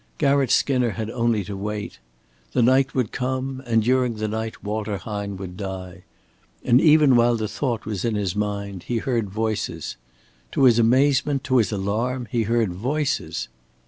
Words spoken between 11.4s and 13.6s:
to his alarm, he heard voices!